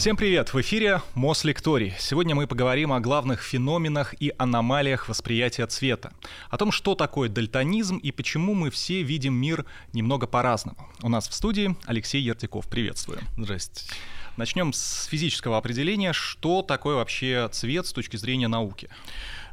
[0.00, 0.54] Всем привет!
[0.54, 1.92] В эфире Мослекторий.
[1.98, 6.14] Сегодня мы поговорим о главных феноменах и аномалиях восприятия цвета.
[6.48, 10.88] О том, что такое дальтонизм и почему мы все видим мир немного по-разному.
[11.02, 12.66] У нас в студии Алексей Ертяков.
[12.66, 13.20] Приветствую.
[13.36, 13.92] Здравствуйте.
[14.38, 16.14] Начнем с физического определения.
[16.14, 18.88] Что такое вообще цвет с точки зрения науки?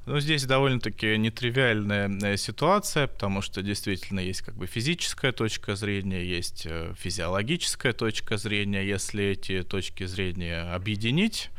[0.08, 6.24] Ну, здесь довольно-таки нетривиальная э, ситуация, потому что действительно есть как бы физическая точка зрения,
[6.24, 8.88] есть э, физиологическая точка зрения.
[8.88, 11.50] Если эти точки зрения объединить,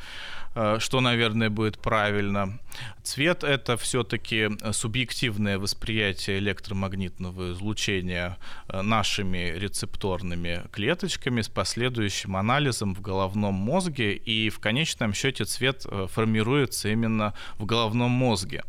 [0.79, 2.59] что, наверное, будет правильно.
[3.03, 8.37] Цвет— это все-таки субъективное восприятие электромагнитного излучения
[8.69, 15.87] э, нашими рецепторными клеточками с последующим анализом в головном мозге, и в конечном счете цвет
[15.91, 18.63] э, формируется именно в головном мозге.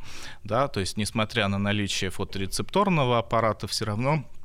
[0.44, 0.68] Да?
[0.68, 4.39] То есть, несмотря на наличие фоторецепторного аппарата, все равно Э,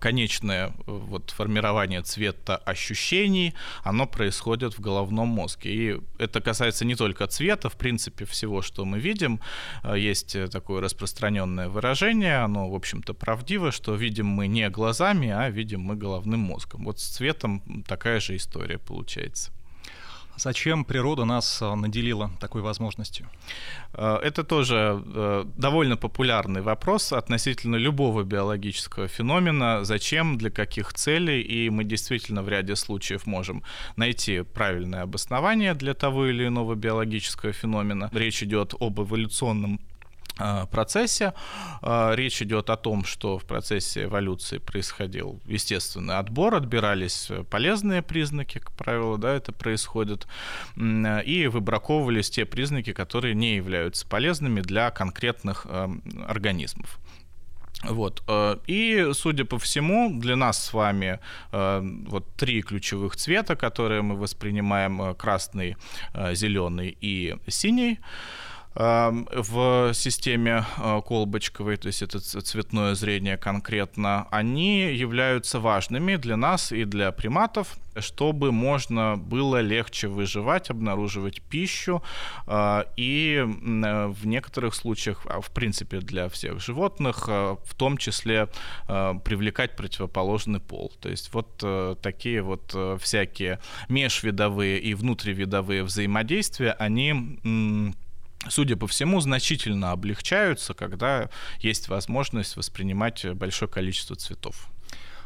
[0.00, 5.70] конечное э, вот, формирование цвета ощущений, оно происходит в головном мозге.
[5.70, 9.40] И это касается не только цвета, в принципе, всего, что мы видим.
[9.82, 15.50] Э, есть такое распространенное выражение, оно, в общем-то, правдиво, что видим мы не глазами, а
[15.50, 16.84] видим мы головным мозгом.
[16.84, 19.52] Вот с цветом такая же история получается.
[20.42, 23.26] Зачем природа нас а, наделила такой возможностью?
[23.92, 29.84] Э, это тоже э, довольно популярный вопрос относительно любого биологического феномена.
[29.84, 31.42] Зачем, для каких целей?
[31.42, 33.62] И мы действительно в ряде случаев можем
[33.96, 38.08] найти правильное обоснование для того или иного биологического феномена.
[38.12, 39.78] Речь идет об эволюционном
[40.70, 41.34] процессе.
[41.82, 48.58] Э, речь идет о том, что в процессе эволюции происходил естественный отбор, отбирались полезные признаки,
[48.58, 50.26] как правило, да, это происходит,
[50.76, 55.88] и выбраковывались те признаки, которые не являются полезными для конкретных э,
[56.28, 56.98] организмов.
[57.82, 58.22] Вот.
[58.66, 61.18] И, судя по всему, для нас с вами
[61.50, 65.76] вот три ключевых цвета, которые мы воспринимаем, красный,
[66.34, 68.00] зеленый и синий,
[68.74, 76.70] в системе а, колбочковой, то есть это цветное зрение конкретно, они являются важными для нас
[76.70, 82.02] и для приматов, чтобы можно было легче выживать, обнаруживать пищу
[82.46, 88.48] а, и в некоторых случаях, а, в принципе для всех животных, в том числе
[88.86, 90.92] привлекать противоположный пол.
[91.00, 93.58] То есть вот э, такие вот э, всякие
[93.88, 97.94] межвидовые и внутривидовые взаимодействия, они
[98.48, 101.30] судя по всему, значительно облегчаются, когда
[101.60, 104.70] есть возможность воспринимать большое количество цветов.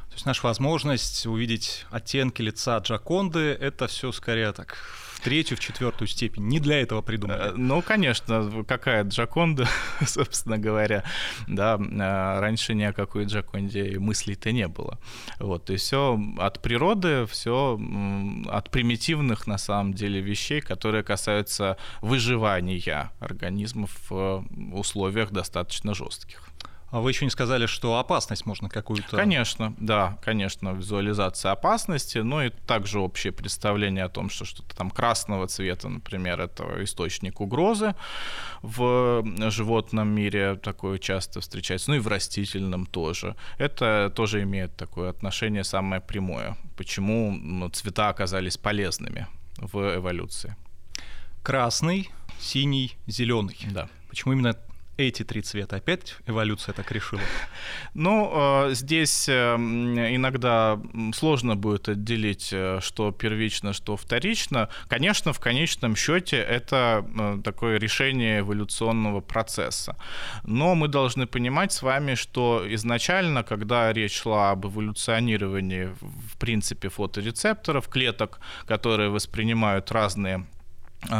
[0.09, 4.77] То есть наша возможность увидеть оттенки лица Джаконды— это все скорее так
[5.25, 6.47] третью, в четвертую степень.
[6.49, 7.49] Не для этого придумали.
[7.49, 9.67] Э, ну, конечно, какая Джаконда,
[10.07, 11.03] собственно говоря.
[11.49, 14.99] Да, э, раньше ни о какой Джаконде мыслей-то не было.
[15.41, 17.81] Вот, и все от природы, все
[18.49, 26.49] от примитивных, на самом деле, вещей, которые касаются выживания организмов в условиях достаточно жестких.
[26.95, 29.17] А вы еще не сказали, что опасность можно какую-то...
[29.17, 34.93] Конечно, да, конечно, визуализация опасности, но и также общее представление о том, что что-то там
[34.93, 37.97] красного цвета, например, это источник угрозы
[38.63, 43.35] в животном мире, такое часто встречается, ну и в растительном тоже.
[43.59, 46.57] Это тоже имеет такое отношение самое прямое.
[46.77, 49.27] Почему ну, цвета оказались полезными
[49.57, 50.55] в эволюции?
[51.43, 53.59] Красный, синий, зеленый.
[53.73, 53.89] Да.
[54.09, 54.57] Почему именно
[54.97, 55.77] эти три цвета?
[55.77, 57.23] Опять эволюция так решила?
[57.95, 60.81] Ну, э, здесь э, иногда
[61.15, 64.69] сложно будет отделить, э, что первично, что вторично.
[64.89, 67.05] Конечно, в конечном счете это
[67.45, 69.97] такое решение эволюционного процесса.
[70.43, 76.89] Но мы должны понимать с вами, что изначально, когда речь шла об эволюционировании, в принципе,
[76.89, 80.47] фоторецепторов, клеток, которые воспринимают разные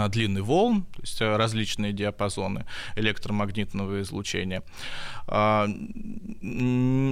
[0.09, 4.63] длины волн, то есть э, различные диапазоны электромагнитного излучения.
[5.27, 5.67] А,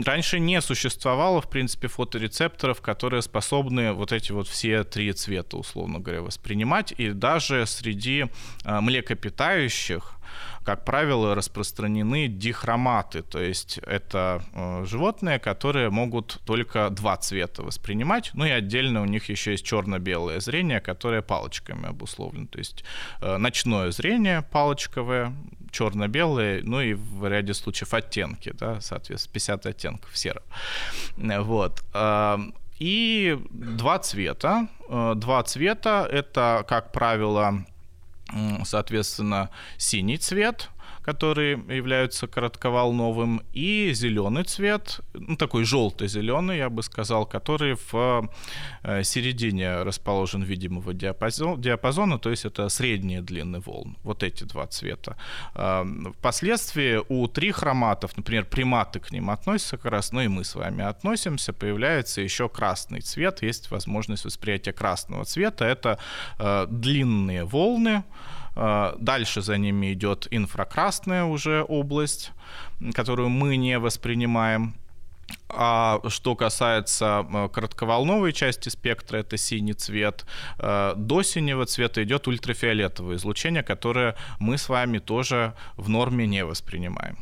[0.04, 5.98] раньше не существовало, в принципе, фоторецепторов, которые способны вот эти вот все три цвета, условно
[5.98, 6.92] говоря, воспринимать.
[6.98, 8.26] И даже среди
[8.64, 10.18] а, млекопитающих
[10.64, 18.30] как правило, распространены дихроматы, то есть это э, животные, которые могут только два цвета воспринимать,
[18.34, 22.84] ну и отдельно у них еще есть черно-белое зрение, которое палочками обусловлено, то есть
[23.20, 25.32] э, ночное зрение палочковое,
[25.70, 30.44] черно-белое, ну и в ряде случаев оттенки, да, соответственно, 50 оттенков серого.
[31.16, 31.82] Вот.
[31.94, 32.38] Э,
[32.78, 34.68] и два цвета.
[34.88, 37.64] Э, два цвета— это, как правило,
[38.64, 40.70] соответственно, синий цвет,
[41.02, 48.30] которые являются коротковолновым, и зеленый цвет, ну, такой желто-зеленый, я бы сказал, который в
[48.82, 53.96] э, середине расположен видимого диапазона, то есть это средние длины волн.
[54.02, 55.16] Вот эти два цвета.
[55.54, 55.84] Э,
[56.18, 60.84] впоследствии у трихроматов, например, приматы к ним относятся как раз, ну и мы с вами
[60.84, 65.64] относимся, появляется еще красный цвет, есть возможность восприятия красного цвета.
[65.64, 65.98] Это
[66.38, 68.04] э, длинные волны,
[68.54, 72.32] Дальше за ними идет инфракрасная уже область,
[72.94, 74.74] которую мы не воспринимаем.
[75.48, 80.24] А что касается э, коротковолновой части спектра, это синий цвет,
[80.58, 86.44] э, до синего цвета идет ультрафиолетовое излучение, которое мы с вами тоже в норме не
[86.44, 87.18] воспринимаем.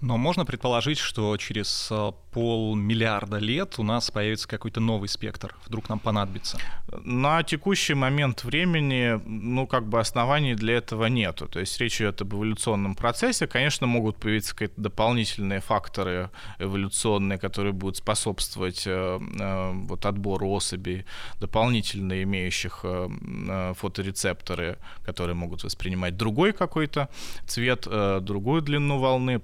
[0.00, 5.88] Но можно предположить, что через э, полмиллиарда лет у нас появится какой-то новый спектр, вдруг
[5.88, 6.58] нам понадобится?
[7.02, 11.48] На текущий момент времени, ну, как бы оснований для этого нету.
[11.48, 13.48] То есть речь идет об эволюционном процессе.
[13.48, 16.30] Конечно, могут появиться какие-то дополнительные факторы
[16.60, 21.06] эволюционные, которые будут способствовать э, э, вот отбору особей,
[21.40, 23.08] дополнительно имеющих э,
[23.48, 27.08] э, фоторецепторы, которые могут воспринимать другой какой-то
[27.48, 29.40] цвет, э, другую длину волны.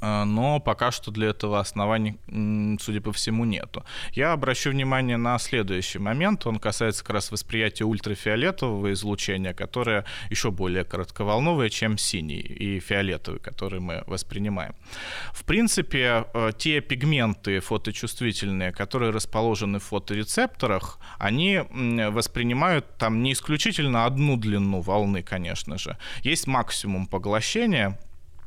[0.00, 2.18] А, но пока что для этого оснований,
[2.80, 3.84] судя по всему, нету.
[4.12, 6.46] Я обращу внимание на следующий момент.
[6.46, 13.40] Он касается как раз восприятия ультрафиолетового излучения, которое еще более коротковолновое, чем синий и фиолетовый,
[13.40, 14.74] который мы воспринимаем.
[15.32, 21.62] В принципе, э, те пигменты фоточувствительные, которые расположены в фоторецепторах, они
[22.10, 25.96] воспринимают там не исключительно одну длину волны, конечно же.
[26.22, 27.98] Есть максимум поглощения,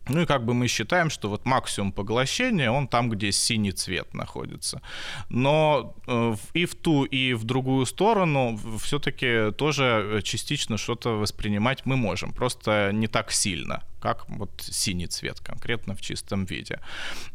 [0.10, 4.14] ну и как бы мы считаем, что вот максимум поглощения, он там, где синий цвет
[4.14, 4.82] находится.
[5.30, 11.98] Но э, и в ту, и в другую сторону все-таки тоже частично что-то воспринимать мы
[11.98, 16.80] можем, просто не так сильно как вот синий цвет конкретно в чистом виде.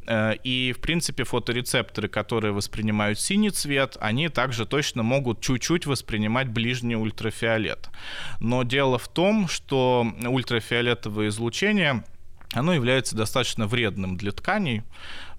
[0.08, 6.48] Э, и, в принципе, фоторецепторы, которые воспринимают синий цвет, они также точно могут чуть-чуть воспринимать
[6.48, 7.88] ближний ультрафиолет.
[8.40, 12.04] Но дело в том, что ультрафиолетовое излучение—
[12.56, 14.82] оно является достаточно вредным для тканей.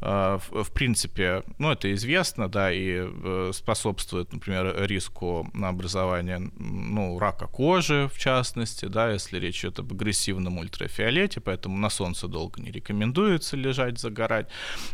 [0.02, 7.18] Э, в принципе, ну, это известно, да, и э, способствует, например, риску на образование, ну,
[7.18, 12.62] рака кожи, в частности, да, если речь идет об агрессивном ультрафиолете, поэтому на солнце долго
[12.62, 14.48] не рекомендуется лежать, загорать,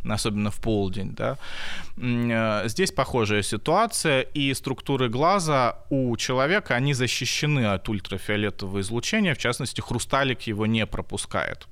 [0.09, 1.37] особенно в полдень, да.
[1.97, 9.37] Э, здесь похожая ситуация, и структуры глаза у человека, они защищены от ультрафиолетового излучения, в
[9.37, 11.67] частности, хрусталик его не пропускает.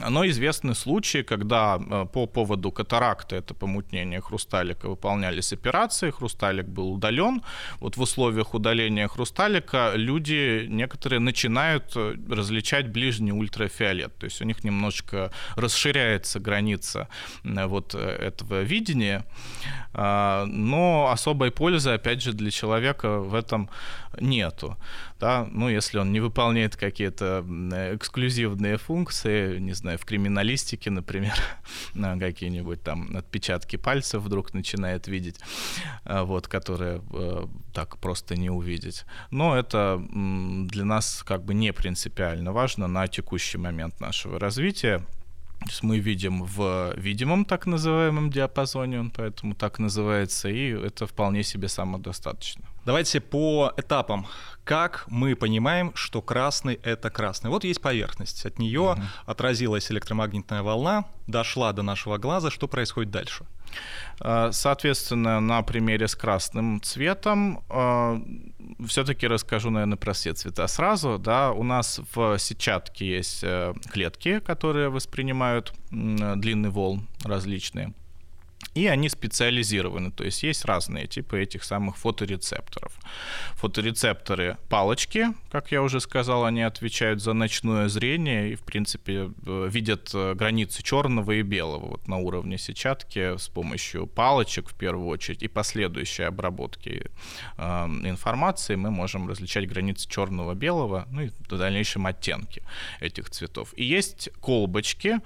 [0.00, 6.92] Но известны случаи, когда э, по поводу катаракты, это помутнение хрусталика, выполнялись операции, хрусталик был
[6.92, 7.42] удален.
[7.80, 14.16] Вот в условиях удаления хрусталика люди некоторые начинают э, различать ближний ультрафиолет.
[14.18, 17.08] То есть у них немножечко расширяется граница
[17.42, 19.24] э, вот этого видения.
[19.94, 23.68] А, но особой пользы, опять же, для человека в этом
[24.20, 24.76] нету.
[25.20, 25.48] Да?
[25.50, 27.44] Ну, если он не выполняет какие-то
[27.94, 31.34] эксклюзивные функции, не знаю, в криминалистике, например,
[31.94, 35.40] какие-нибудь там отпечатки пальцев вдруг начинает видеть,
[36.04, 39.04] а, вот, которые э, так просто не увидеть.
[39.30, 40.02] Но это
[40.70, 45.02] для нас как бы не принципиально важно на текущий момент нашего развития.
[45.60, 51.06] То есть мы видим в видимом так называемом диапазоне, он поэтому так называется, и это
[51.06, 52.64] вполне себе самодостаточно.
[52.88, 54.26] Давайте по этапам.
[54.64, 57.50] Как мы понимаем, что красный— это красный?
[57.50, 58.46] Вот есть поверхность.
[58.46, 59.02] От нее угу.
[59.26, 62.50] отразилась электромагнитная волна, дошла до нашего глаза.
[62.50, 63.44] Что происходит дальше?
[64.20, 68.22] А, соответственно, на примере с красным цветом а,
[68.86, 71.18] все-таки расскажу, наверное, про все цвета сразу.
[71.18, 77.92] Да, у нас в сетчатке есть э, клетки, которые воспринимают длинный волн различные
[78.74, 82.92] и они специализированы, то есть есть разные типы этих самых фоторецепторов.
[83.54, 89.68] Фоторецепторы палочки, как я уже сказал, они отвечают за ночное зрение и, в принципе, э,
[89.70, 95.08] видят э, границы черного и белого вот на уровне сетчатки с помощью палочек в первую
[95.08, 97.10] очередь и последующей обработки
[97.56, 97.62] э,
[98.04, 102.62] информации мы можем различать границы черного-белого, ну и в дальнейшем оттенки
[103.00, 103.72] этих цветов.
[103.76, 105.20] И есть колбочки,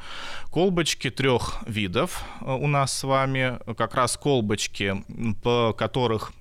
[0.51, 5.05] колбочки трех видов э, у нас с вами вами как раз колбочки,
[5.43, 6.33] по которых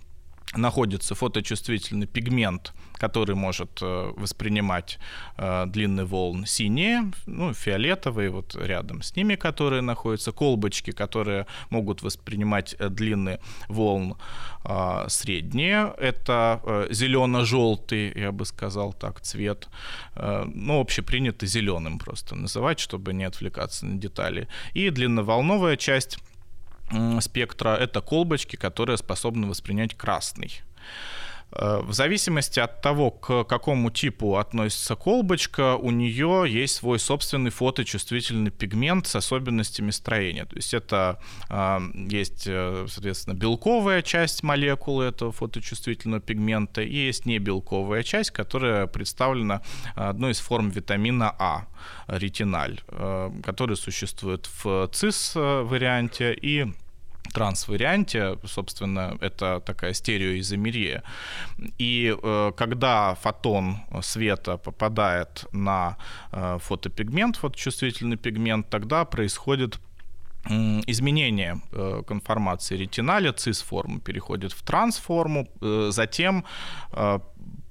[0.55, 4.99] находится фоточувствительный пигмент, который может э, воспринимать
[5.37, 12.03] э, длинный волн синие, ну, фиолетовые вот рядом с ними, которые находятся, колбочки, которые могут
[12.03, 13.37] воспринимать э, длинный
[13.69, 14.17] волн
[14.65, 19.69] э, средние, это э, зелено-желтый, я бы сказал так, цвет,
[20.15, 24.47] э, ну, общепринято зеленым просто называть, чтобы не отвлекаться на детали.
[24.73, 26.19] И длинноволновая часть
[27.21, 30.61] спектра— это колбочки, которые способны воспринять красный.
[31.53, 37.51] Э, в зависимости от того, к какому типу относится колбочка, у нее есть свой собственный
[37.51, 40.45] фоточувствительный пигмент с особенностями строения.
[40.45, 41.79] То есть это э,
[42.09, 49.61] есть, э, соответственно, белковая часть молекулы этого фоточувствительного пигмента и есть небелковая часть, которая представлена
[49.95, 51.67] одной из форм витамина А,
[52.07, 52.79] ретиналь,
[53.43, 56.67] который существует в ЦИС-варианте и
[57.31, 61.03] транс-варианте, собственно, это такая стереоизомерия.
[61.79, 65.97] И э, когда фотон света попадает на
[66.31, 69.79] э, фотопигмент, фоточувствительный пигмент, тогда происходит
[70.87, 76.45] изменение э, конформации ретиналя, цис-формы переходит в трансформу, э, затем
[76.93, 77.19] э,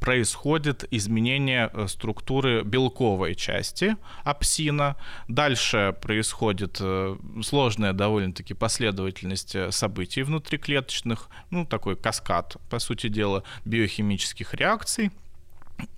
[0.00, 4.96] происходит изменение э, структуры белковой части апсина.
[5.28, 13.44] Дальше происходит э, сложная довольно-таки последовательность э, событий внутриклеточных, ну, такой каскад, по сути дела,
[13.64, 15.10] биохимических реакций–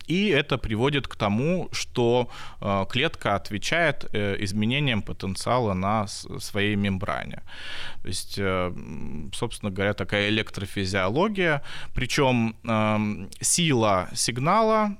[0.06, 2.28] и это приводит к тому, что
[2.60, 7.42] э, клетка отвечает э, изменениям потенциала на своей мембране.
[8.02, 8.72] То есть, э,
[9.32, 11.62] собственно говоря, такая электрофизиология.
[11.94, 14.96] Причем эм, сила сигнала,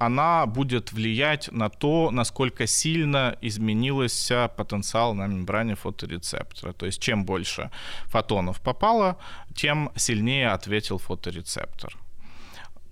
[0.00, 6.72] она будет влиять на то, насколько сильно изменился потенциал на мембране фоторецептора.
[6.72, 7.70] То есть, чем больше
[8.06, 9.16] фотонов попало,
[9.54, 11.96] тем сильнее ответил фоторецептор.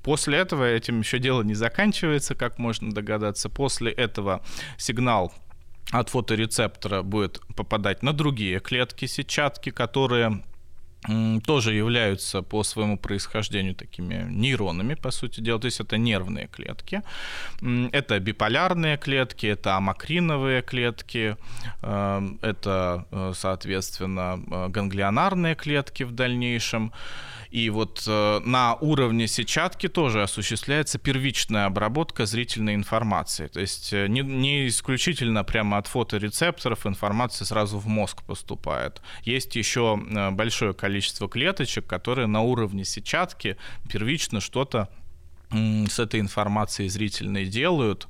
[0.06, 3.48] После этого этим еще дело не заканчивается, как можно догадаться.
[3.48, 4.40] После этого
[4.78, 5.32] сигнал
[5.90, 10.44] от фоторецептора будет попадать на другие клетки сетчатки, которые
[11.44, 17.02] тоже являются по своему происхождению такими нейронами, по сути дела, то есть это нервные клетки.
[17.92, 21.36] Это биполярные клетки, это амакриновые клетки,
[21.82, 26.92] э, это, э, соответственно, э, ганглионарные клетки в дальнейшем.
[27.56, 33.46] И вот э, на уровне сетчатки тоже осуществляется первичная обработка зрительной информации.
[33.46, 39.00] То есть э, не, не исключительно прямо от фоторецепторов информация сразу в мозг поступает.
[39.22, 43.56] Есть еще э, большое количество клеточек, которые на уровне сетчатки
[43.90, 44.90] первично что-то
[45.50, 48.08] с этой информацией зрительной делают,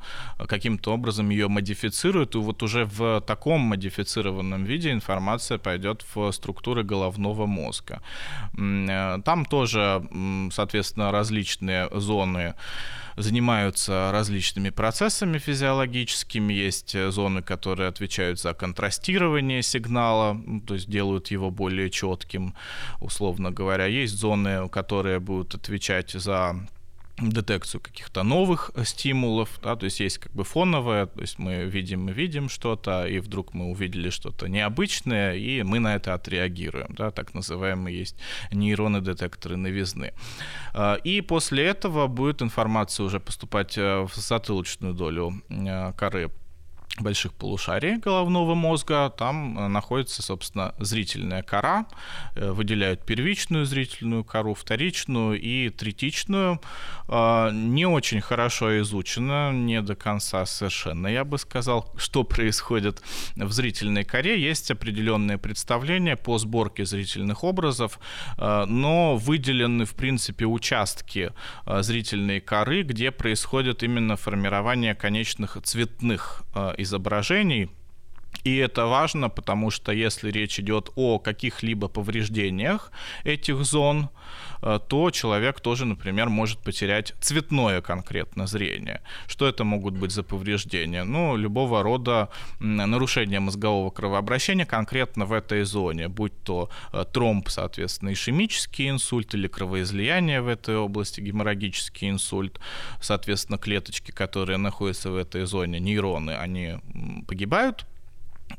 [0.49, 6.83] каким-то образом ее модифицируют, и вот уже в таком модифицированном виде информация пойдет в структуры
[6.83, 8.01] головного мозга.
[8.57, 10.03] Э, там тоже,
[10.51, 12.55] соответственно, различные зоны
[13.17, 16.53] занимаются различными процессами физиологическими.
[16.53, 22.55] Есть зоны, которые отвечают за контрастирование сигнала, то есть делают его более четким,
[23.01, 23.87] условно говоря.
[23.87, 26.67] Есть зоны, которые будут отвечать за
[27.19, 32.05] детекцию каких-то новых стимулов, да, то есть есть как бы фоновое, то есть мы видим,
[32.05, 37.11] мы видим что-то, и вдруг мы увидели что-то необычное, и мы на это отреагируем, да,
[37.11, 38.17] так называемые есть
[38.53, 40.13] нейроны-детекторы новизны.
[40.75, 46.31] А, и после этого будет информация уже поступать э, в затылочную долю э, коры
[47.03, 51.87] больших полушарий головного мозга, там э, находится, собственно, зрительная кора,
[52.35, 56.61] э, выделяют первичную зрительную кору, вторичную и третичную.
[57.09, 63.03] А, не очень хорошо изучено, не до конца совершенно, я бы сказал, что происходит
[63.37, 64.41] в зрительной коре.
[64.41, 67.99] Есть определенные представления по сборке зрительных образов,
[68.39, 71.33] э, но выделены, в принципе, участки
[71.67, 76.43] зрительной коры, где происходит именно формирование конечных цветных
[76.77, 77.69] изображений изображений.
[78.47, 82.93] И это важно, потому что если речь идет о каких-либо повреждениях
[83.25, 84.09] этих зон,
[84.63, 89.01] э, то человек тоже, например, может потерять цветное конкретно зрение.
[89.27, 91.03] Что это могут быть за повреждения?
[91.03, 92.29] Ну, любого рода
[92.61, 99.49] нарушение мозгового кровообращения конкретно в этой зоне, будь то э, тромб, соответственно, ишемический инсульт или
[99.49, 102.61] кровоизлияние в этой области, геморрагический инсульт,
[103.01, 106.77] соответственно, клеточки, которые находятся в этой зоне, нейроны, они
[107.27, 107.87] погибают,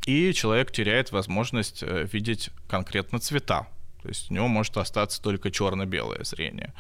[0.06, 3.68] и человек теряет возможность э, видеть конкретно цвета.
[4.02, 6.74] То есть у него может остаться только черно-белое зрение.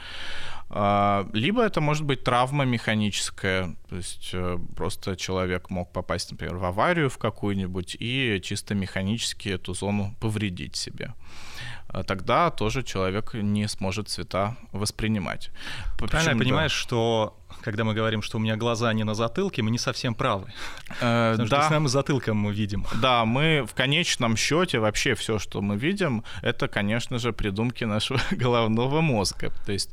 [0.70, 6.58] А, либо это может быть травма механическая, то есть э, просто человек мог попасть, например,
[6.58, 11.14] в аварию в какую-нибудь и чисто механически эту зону повредить себе.
[12.06, 15.52] тогда тоже человек не сможет цвета воспринимать.
[15.98, 19.72] Правильно я понимаешь, что когда мы говорим, что у меня глаза не на затылке, мы
[19.72, 20.54] не совсем правы.
[21.02, 21.64] Э, Потому да.
[21.64, 22.86] что с мы затылком мы видим.
[23.02, 28.20] Да, мы в конечном счете вообще все, что мы видим, это, конечно же, придумки нашего
[28.32, 29.52] головного мозга.
[29.66, 29.90] То есть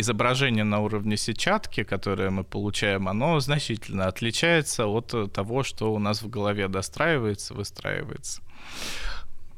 [0.00, 6.22] изображение на уровне сетчатки, которое мы получаем, оно значительно отличается от того, что у нас
[6.22, 8.42] в голове достраивается, выстраивается.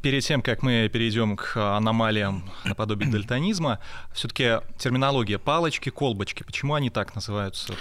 [0.02, 3.78] Перед тем, как мы перейдем к аномалиям наподобие дальтонизма,
[4.12, 7.74] все-таки терминология палочки, колбочки, почему они так называются?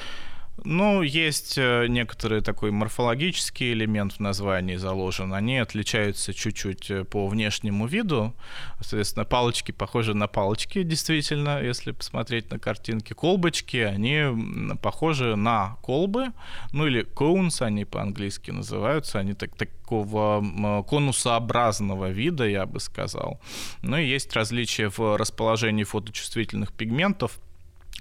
[0.64, 5.34] Ну, есть э, некоторый такой морфологический элемент в названии заложен.
[5.34, 8.36] Они отличаются чуть-чуть э, по внешнему виду.
[8.80, 13.14] Соответственно, палочки похожи на палочки, действительно, если посмотреть на картинки.
[13.14, 16.28] Колбочки, они похожи на колбы,
[16.74, 19.18] ну или cones они по-английски называются.
[19.18, 23.42] Они так, такого конусообразного вида, я бы сказал.
[23.82, 27.40] Ну и есть различия в расположении фоточувствительных пигментов–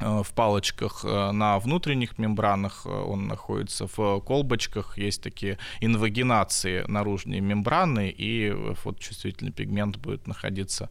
[0.01, 7.41] в палочках э, на внутренних мембранах, э, он находится в колбочках, есть такие инвагинации наружной
[7.41, 8.51] мембраны, и
[8.85, 10.89] вот чувствительный пигмент будет находиться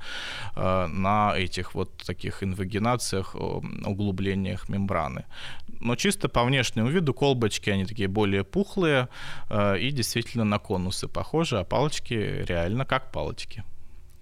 [0.56, 5.26] на этих вот таких инвагинациях, углублениях мембраны.
[5.80, 9.08] Но чисто по внешнему виду колбочки, они такие более пухлые
[9.52, 12.14] и действительно на конусы похожи, а палочки
[12.48, 13.64] реально как палочки.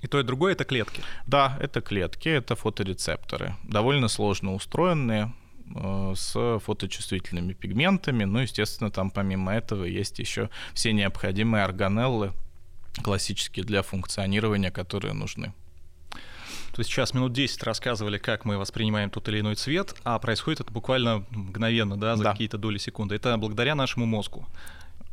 [0.01, 1.01] И то, и другое— это клетки?
[1.25, 3.55] Да, это клетки, это фоторецепторы.
[3.63, 5.33] Довольно сложно устроенные,
[5.75, 8.23] э, с фоточувствительными пигментами.
[8.25, 12.33] Ну, естественно, там помимо этого есть еще все необходимые органеллы,
[13.03, 15.53] классические для функционирования, которые нужны.
[16.77, 20.59] То есть сейчас минут 10 рассказывали, как мы воспринимаем тот или иной цвет, а происходит
[20.59, 22.31] это буквально мгновенно, да, за да.
[22.31, 23.15] какие-то доли секунды.
[23.15, 24.45] Это благодаря нашему мозгу.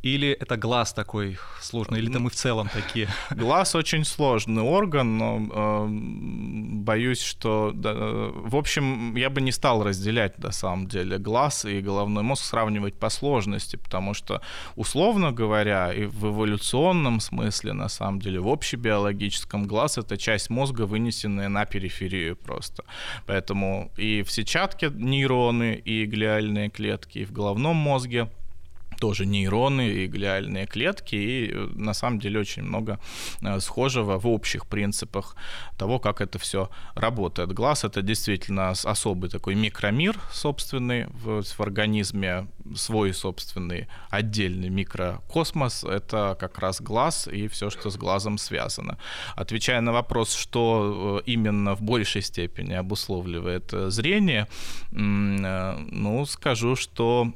[0.04, 3.08] Или это глаз такой сложный, или это мы в целом такие?
[3.30, 7.72] Глаз очень сложный орган, но э, боюсь, что...
[7.74, 12.22] Да, э, в общем, я бы не стал разделять на самом деле глаз и головной
[12.22, 14.42] мозг, сравнивать по сложности, потому что,
[14.76, 20.82] условно говоря, и в эволюционном смысле, на самом деле, в общебиологическом глаз— это часть мозга,
[20.82, 22.84] вынесенная на периферию просто.
[23.24, 28.28] Поэтому и в сетчатке нейроны, и глиальные клетки, и в головном мозге—
[28.98, 32.98] тоже нейроны и глиальные клетки, и э, на самом деле очень много
[33.42, 35.36] э, схожего в общих принципах
[35.78, 37.52] того, как это все работает.
[37.52, 46.36] Глаз— это действительно особый такой микромир собственный в, в организме, свой собственный отдельный микрокосмос— это
[46.38, 48.98] как раз глаз и все, что с глазом связано.
[49.36, 54.48] Отвечая на вопрос, что э, именно в большей степени обусловливает зрение,
[54.90, 57.32] ну, скажу, что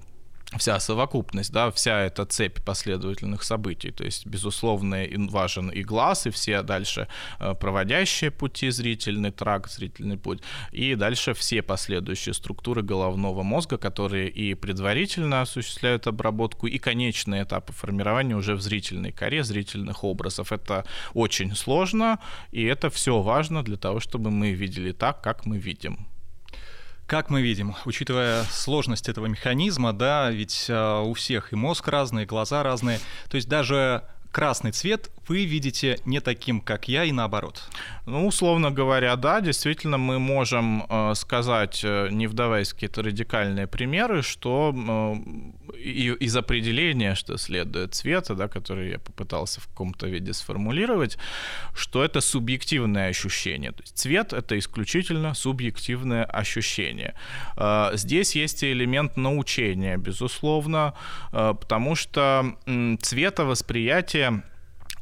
[0.56, 3.90] вся совокупность, да, вся эта цепь последовательных событий.
[3.90, 7.06] То есть, безусловно, важен и глаз, и все дальше
[7.38, 10.40] э, проводящие пути, зрительный тракт, зрительный путь,
[10.72, 17.72] и дальше все последующие структуры головного мозга, которые и предварительно осуществляют обработку, и конечные этапы
[17.72, 20.52] формирования уже в зрительной коре зрительных образов.
[20.52, 22.18] Это очень сложно,
[22.52, 26.06] и это все важно для того, чтобы мы видели так, как мы видим.
[27.08, 32.24] Как мы видим, учитывая сложность этого механизма, да, ведь э, у всех и мозг разный,
[32.24, 37.12] и глаза разные, то есть даже красный цвет вы видите не таким, как я, и
[37.12, 37.62] наоборот?
[38.06, 43.66] Ну, условно говоря, да, действительно, мы можем э, сказать, э, не вдаваясь в какие-то радикальные
[43.66, 50.06] примеры, что э, и, из определения, что следует цвета, да, который я попытался в каком-то
[50.06, 51.18] виде сформулировать,
[51.74, 53.72] что это субъективное ощущение.
[53.72, 57.14] То есть цвет— это исключительно субъективное ощущение.
[57.56, 60.94] Э, здесь есть элемент научения, безусловно,
[61.32, 64.42] э, потому что э, цветовосприятие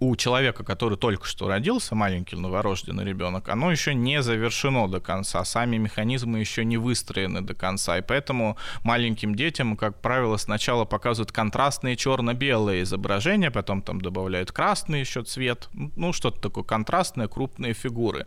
[0.09, 5.45] у человека, который только что родился, маленький новорожденный ребенок, оно еще не завершено до конца,
[5.45, 11.33] сами механизмы еще не выстроены до конца, и поэтому маленьким детям, как правило, сначала показывают
[11.33, 18.27] контрастные черно-белые изображения, потом там добавляют красный еще цвет, ну что-то такое контрастное, крупные фигуры.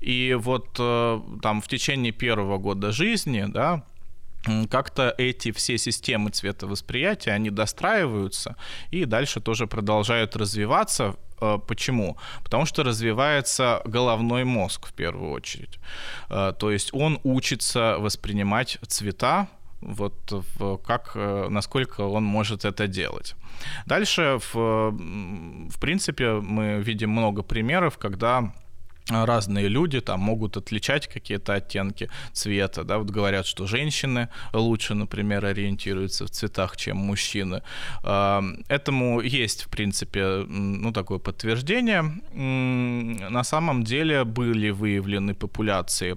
[0.00, 3.84] И вот э, там в течение первого года жизни, да,
[4.70, 8.56] как-то эти все системы цветовосприятия, они достраиваются
[8.90, 11.16] и дальше тоже продолжают развиваться.
[11.40, 12.16] Э, почему?
[12.42, 15.78] Потому что развивается головной мозг в первую очередь.
[16.30, 19.48] Э, то есть он учится воспринимать цвета,
[19.80, 20.14] вот
[20.86, 23.34] как, э, насколько он может это делать.
[23.86, 28.52] Дальше, в, в принципе, мы видим много примеров, когда
[29.10, 35.44] разные люди там могут отличать какие-то оттенки цвета, да, вот говорят, что женщины лучше, например,
[35.44, 37.62] ориентируются в цветах, чем мужчины.
[38.02, 42.02] Этому есть, в принципе, ну, такое подтверждение.
[42.32, 46.16] На самом деле были выявлены популяции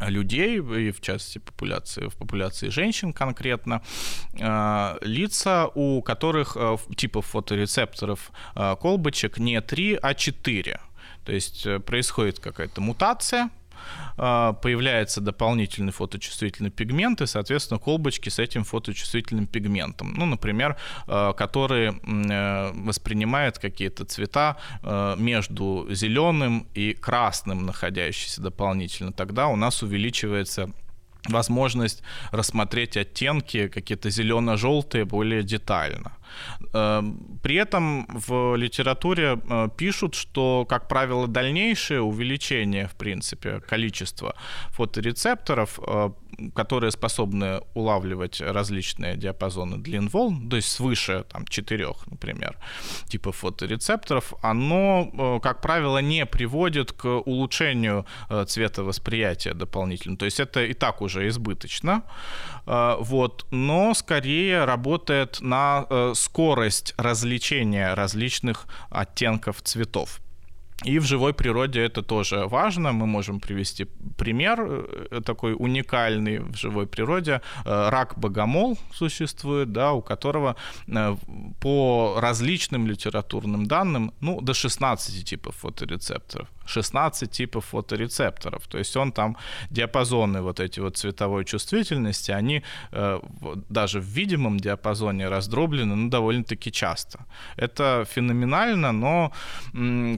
[0.00, 3.82] людей, и в частности популяции, в популяции женщин конкретно,
[4.40, 10.80] а, лица, у которых э, типов фоторецепторов э, колбочек не 3, а 4.
[11.26, 13.50] То есть э, происходит какая-то мутация,
[14.16, 20.14] а, появляется дополнительный фоточувствительный пигмент, и, соответственно, колбочки с этим фоточувствительным пигментом.
[20.16, 29.12] Ну, например, а, которые э, воспринимают какие-то цвета э, между зеленым и красным, находящиеся дополнительно.
[29.12, 30.70] Тогда у нас увеличивается
[31.28, 36.12] возможность рассмотреть оттенки какие-то зелено-желтые более детально.
[36.72, 44.34] Эм, при этом в литературе э, пишут, что, как правило, дальнейшее увеличение, в принципе, количества
[44.70, 46.10] фоторецепторов, э,
[46.54, 52.58] которые способны улавливать различные диапазоны длин волн, то есть свыше там, четырех, например,
[53.06, 58.06] типов фоторецепторов, оно, э, как правило, не приводит к улучшению
[58.46, 60.16] цветовосприятия дополнительно.
[60.16, 62.02] То есть это и так уже избыточно,
[62.66, 70.20] вот, но скорее работает на скорость развлечения различных оттенков цветов.
[70.84, 72.92] И в живой природе это тоже важно.
[72.92, 77.40] Мы можем привести пример э, такой уникальный в живой природе.
[77.64, 80.54] Э, рак-богомол существует, да, у которого
[80.88, 81.16] э,
[81.60, 86.48] по различным литературным данным ну, до 16 типов фоторецепторов.
[86.66, 88.66] 16 типов фоторецепторов.
[88.68, 89.36] То есть он там
[89.70, 93.20] диапазоны вот эти вот цветовой чувствительности, они э,
[93.68, 97.18] даже в видимом диапазоне раздроблены ну, довольно-таки часто.
[97.56, 99.32] Это феноменально, но,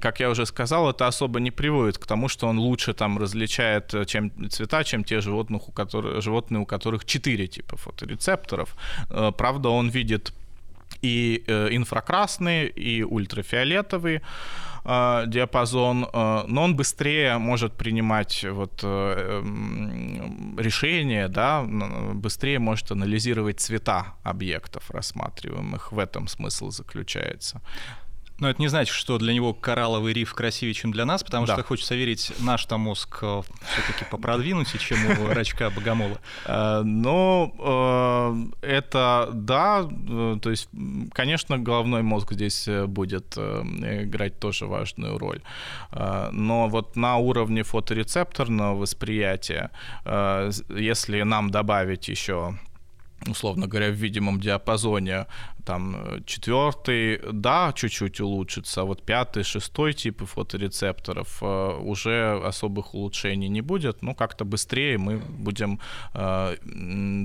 [0.01, 3.95] как я уже сказал, это особо не приводит к тому, что он лучше там различает
[3.95, 8.77] э, чем, цвета, чем те животных, у которых, животные, у которых 4 типа фоторецепторов.
[9.11, 10.33] Э, правда, он видит
[11.03, 14.23] и э, инфракрасные, и ультрафиолетовые.
[14.91, 19.43] Э, диапазон, э, но он быстрее может принимать вот э,
[20.57, 21.63] решения, да,
[22.15, 25.93] быстрее может анализировать цвета объектов рассматриваемых.
[25.93, 27.61] В этом смысл заключается.
[28.41, 31.55] Но это не значит, что для него коралловый риф красивее, чем для нас, потому да.
[31.55, 36.21] что хочется верить, наш там мозг э, все-таки попродвинутее, чем у рачка богомола.
[36.45, 37.53] Э, но
[38.63, 40.69] э, это да, то есть,
[41.13, 45.41] конечно, головной мозг здесь будет играть тоже важную роль.
[45.93, 49.71] Но вот на уровне фоторецепторного восприятия,
[50.05, 52.59] если нам добавить еще
[53.27, 55.27] условно говоря, в видимом диапазоне,
[55.65, 63.49] там, четвертый, да, чуть-чуть улучшится, а вот пятый, шестой типы фоторецепторов э, уже особых улучшений
[63.49, 65.81] не будет, ну, как-то быстрее мы будем
[66.15, 66.57] э,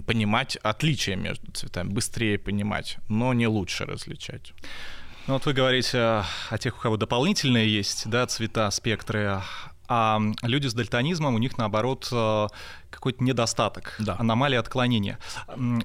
[0.06, 4.54] понимать отличия между цветами, быстрее понимать, но не лучше различать.
[5.28, 6.00] Ну вот вы говорите
[6.50, 9.42] о тех, у кого дополнительные есть, да, цвета, спектры,
[9.96, 12.48] а люди с дальтонизмом, у них, наоборот, э,
[12.90, 14.16] какой-то недостаток, да.
[14.18, 15.20] аномалия отклонения.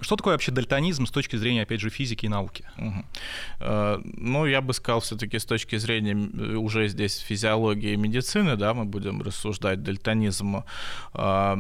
[0.01, 2.64] Что такое вообще дальтонизм с точки зрения, опять же, физики и науки?
[2.79, 4.03] Угу.
[4.05, 6.14] Ну, я бы сказал, все-таки с точки зрения
[6.57, 10.64] уже здесь физиологии и медицины, да, мы будем рассуждать дальтонизм
[11.12, 11.59] а,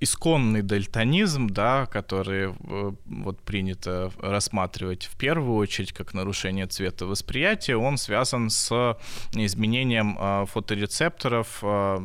[0.00, 7.76] исконный дальтонизм, да, который э, вот принято рассматривать в первую очередь как нарушение цвета восприятия,
[7.76, 8.96] он связан с
[9.34, 11.98] изменением э, фоторецепторов, э,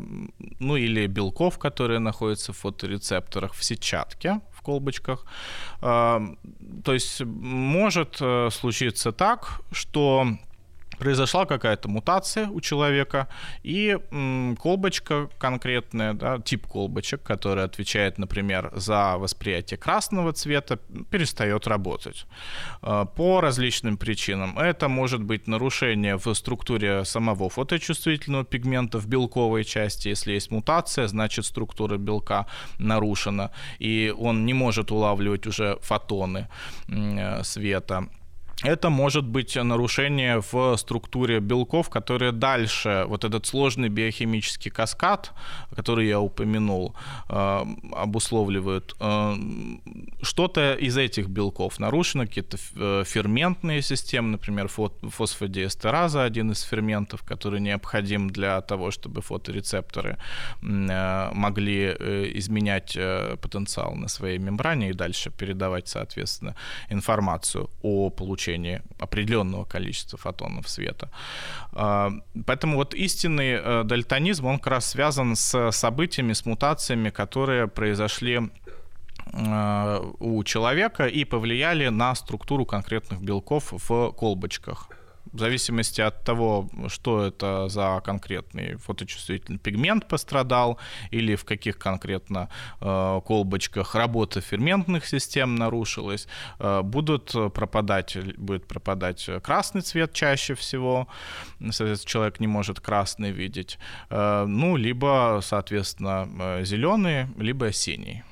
[0.60, 5.25] ну или белков, которые находятся в фоторецепторах в сетчатке, в колбочках.
[5.82, 6.36] То
[6.88, 10.38] есть может случиться так, что
[10.97, 13.27] произошла какая-то мутация у человека,
[13.63, 13.97] и
[14.60, 20.79] колбочка конкретная, да, тип колбочек, который отвечает, например, за восприятие красного цвета,
[21.10, 22.25] перестает работать
[22.82, 24.58] э, по различным причинам.
[24.58, 30.10] Это может быть нарушение в структуре самого фоточувствительного пигмента в белковой части.
[30.10, 32.45] Если есть мутация, значит структура белка
[32.79, 36.47] нарушена, и он не может улавливать уже фотоны
[36.88, 38.08] э, света
[38.63, 45.34] это может быть нарушение в структуре белков, которые дальше, вот этот сложный биохимический каскад,
[45.76, 46.95] который я упомянул,
[47.30, 48.95] э, обусловливают.
[48.99, 49.36] Э,
[50.21, 57.60] что-то из этих белков нарушено, какие-то э, ферментные системы, например, фосфодиэстераза, один из ферментов, который
[57.60, 60.17] необходим для того, чтобы фоторецепторы
[60.62, 61.88] могли
[62.38, 62.97] изменять
[63.41, 66.56] потенциал на своей мембране и дальше передавать, соответственно,
[66.89, 71.09] информацию о получении получении определенного количества фотонов света.
[71.71, 72.11] А,
[72.45, 78.39] поэтому вот истинный э, дальтонизм, он как раз связан с событиями, с мутациями, которые произошли
[79.33, 84.89] э, у человека и повлияли на структуру конкретных белков в колбочках
[85.31, 90.79] в зависимости от того, что это за конкретный фоточувствительный пигмент пострадал,
[91.12, 92.49] или в каких конкретно
[92.81, 96.27] э, колбочках работа ферментных систем нарушилась,
[96.59, 101.07] э, будут пропадать, будет пропадать красный цвет чаще всего,
[101.59, 108.23] соответственно, человек не может красный видеть, э, ну, либо, соответственно, э, зеленый, либо синий.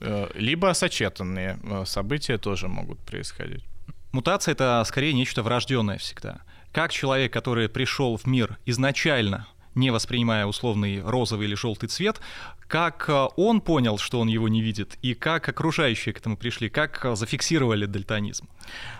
[0.00, 3.69] Э, либо сочетанные э, события тоже могут происходить.
[4.12, 6.40] Мутация— это скорее нечто врожденное всегда.
[6.72, 9.46] Как человек, который пришел в мир изначально
[9.80, 12.20] не воспринимая условный розовый или желтый цвет,
[12.70, 16.68] как э, он понял, что он его не видит, и как окружающие к этому пришли,
[16.68, 18.48] как э, зафиксировали дальтонизм?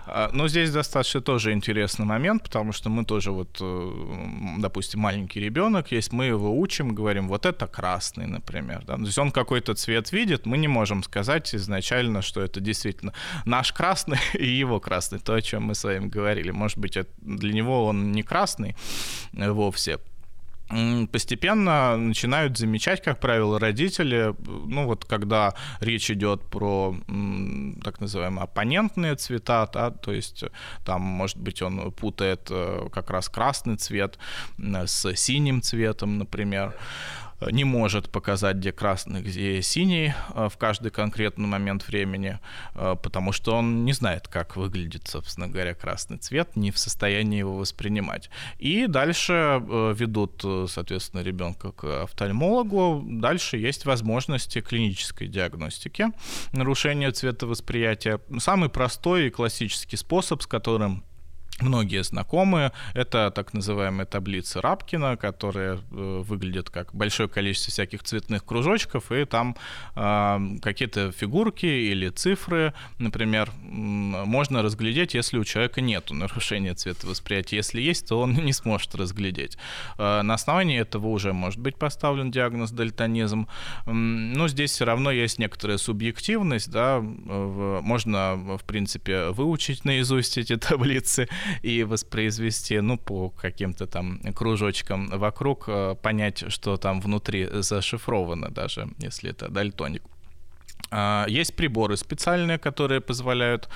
[0.07, 5.38] А, ну, здесь достаточно тоже интересный момент, потому что мы тоже вот, э, допустим, маленький
[5.38, 8.83] ребенок есть, мы его учим, говорим, вот это красный, например.
[8.85, 8.97] Да?
[8.97, 13.12] То есть он какой-то цвет видит, мы не можем сказать изначально, что это действительно
[13.45, 16.51] наш красный и его красный, то, о чем мы с вами говорили.
[16.51, 18.75] Может быть, для него он не красный
[19.33, 19.99] вовсе,
[21.12, 26.94] постепенно начинают замечать, как правило, родители, ну вот когда речь идет про
[27.83, 30.44] так называемые оппонентные цвета, да, то есть
[30.85, 34.18] там, может быть, он путает э, как раз красный цвет
[34.59, 36.74] с синим цветом, например,
[37.50, 42.38] не может показать, где красный, где синий э, в каждый конкретный момент времени,
[42.74, 47.38] э, потому что он не знает, как выглядит, собственно говоря, красный цвет, не в состоянии
[47.38, 48.31] его воспринимать.
[48.59, 53.03] И дальше э, ведут, соответственно, ребенка к офтальмологу.
[53.05, 56.09] Дальше есть возможности клинической диагностики
[56.53, 58.20] нарушения цветовосприятия.
[58.38, 61.05] Самый простой и классический способ, с которым
[61.62, 62.73] многие знакомые.
[62.94, 69.25] Это так называемые таблицы Рапкина, которые э, выглядят как большое количество всяких цветных кружочков, и
[69.25, 69.57] там
[69.96, 77.59] э, какие-то фигурки или цифры, например, можно разглядеть, если у человека нет нарушения цветовосприятия.
[77.59, 79.59] Если есть, то он не сможет разглядеть.
[79.99, 83.49] Э, на основании этого уже может быть поставлен диагноз дальтонизм.
[83.87, 91.29] Но здесь все равно есть некоторая субъективность, да, можно, в принципе, выучить наизусть эти таблицы,
[91.63, 98.89] и воспроизвести, ну, по каким-то там кружочкам вокруг, э, понять, что там внутри зашифровано, даже
[98.99, 100.03] если это дальтоник.
[100.91, 103.69] А, есть приборы специальные, которые позволяют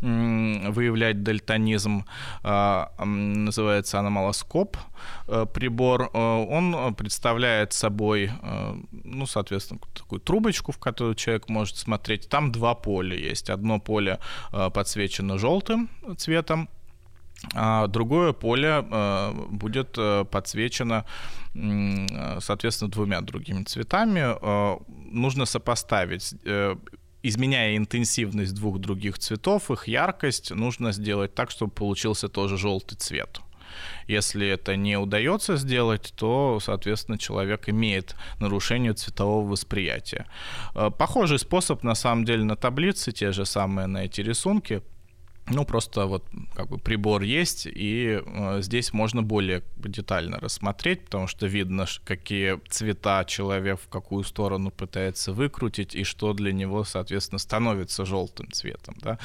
[0.00, 2.04] выявлять дальтонизм.
[2.42, 4.76] А, называется аномалоскоп
[5.26, 6.10] э, прибор.
[6.12, 8.30] Э, он представляет собой,
[9.04, 12.28] ну, соответственно, такую трубочку, в которую человек может смотреть.
[12.28, 13.50] Там два поля есть.
[13.50, 14.18] Одно поле
[14.50, 16.68] подсвечено желтым цветом,
[17.54, 21.04] а другое поле э, будет э, подсвечено,
[22.40, 24.20] соответственно, двумя другими цветами.
[24.20, 24.78] Э,
[25.10, 26.34] нужно сопоставить
[27.22, 33.42] изменяя интенсивность двух других цветов, их яркость, нужно сделать так, чтобы получился тоже желтый цвет.
[34.06, 40.26] Если это не удается сделать, то, соответственно, человек имеет нарушение цветового восприятия.
[40.72, 44.80] Похожий способ, на самом деле, на таблице, те же самые на эти рисунки–
[45.50, 51.26] ну, просто вот как бы прибор есть, и э, здесь можно более детально рассмотреть, потому
[51.26, 57.38] что видно, какие цвета человек в какую сторону пытается выкрутить, и что для него, соответственно,
[57.38, 59.18] становится желтым цветом, да,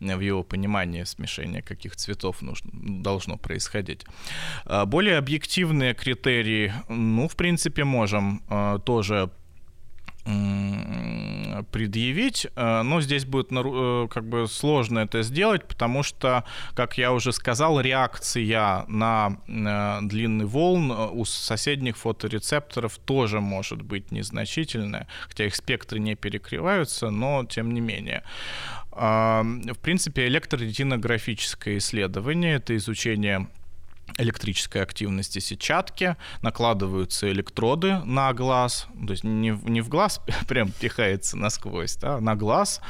[0.00, 2.70] в его понимании смешения каких цветов нужно,
[3.02, 4.04] должно происходить.
[4.64, 9.30] А более объективные критерии, ну, в принципе, можем э, тоже
[11.70, 17.12] предъявить, э, но здесь будет э, как бы сложно это сделать, потому что, как я
[17.12, 25.46] уже сказал, реакция на э, длинный волн у соседних фоторецепторов тоже может быть незначительная, хотя
[25.46, 28.22] их спектры не перекрываются, но тем не менее.
[28.90, 33.48] В принципе, электроретинографическое исследование— это изучение
[34.18, 41.36] электрической активности сетчатки, накладываются электроды на глаз, то есть не, не в глаз прям пихается
[41.36, 42.80] насквозь, да, на глаз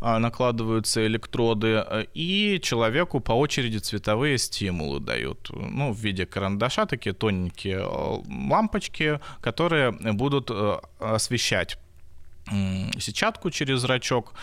[0.00, 7.14] а, накладываются электроды, и человеку по очереди цветовые стимулы дают, ну, в виде карандаша, такие
[7.14, 11.78] тоненькие э, лампочки, которые будут э, освещать
[12.98, 14.34] сетчатку через зрачок,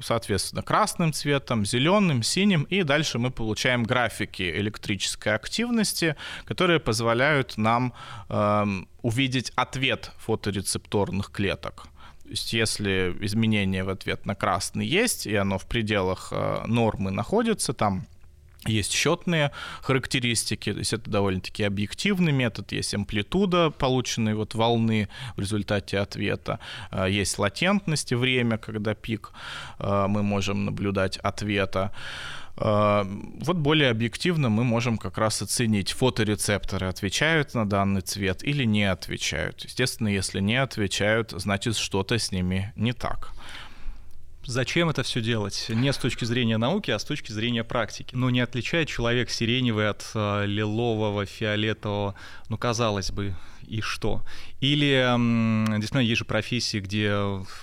[0.00, 7.92] соответственно, красным цветом, зеленым, синим, и дальше мы получаем графики электрической активности, которые позволяют нам
[8.28, 8.64] э,
[9.02, 11.88] увидеть ответ фоторецепторных клеток.
[12.22, 17.10] То есть если изменение в ответ на красный есть, и оно в пределах э, нормы
[17.10, 18.06] находится, там
[18.66, 25.40] Есть счетные характеристики, то есть это довольно-таки объективный метод, есть амплитуда полученной вот волны в
[25.40, 26.58] результате ответа,
[26.90, 29.30] а, есть латентность время, когда пик
[29.78, 31.92] а, мы можем наблюдать ответа.
[32.56, 33.06] А,
[33.40, 38.84] вот более объективно мы можем как раз оценить, фоторецепторы отвечают на данный цвет или не
[38.84, 39.64] отвечают.
[39.64, 43.32] Естественно, если не отвечают, значит что-то с ними не так.
[44.48, 45.66] Зачем это все делать?
[45.68, 48.14] Не с точки зрения науки, а с точки зрения практики.
[48.14, 52.14] Ну, не отличает человек сиреневый от э, лилового, фиолетового,
[52.48, 53.34] ну, казалось бы,
[53.68, 54.22] и что?
[54.60, 55.04] Или
[55.76, 57.14] действительно есть же профессии, где